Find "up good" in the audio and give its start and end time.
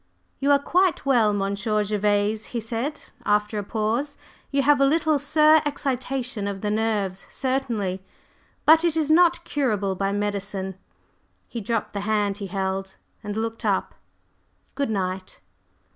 13.63-14.89